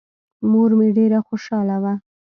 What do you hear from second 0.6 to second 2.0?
مې ډېره خوشاله وه.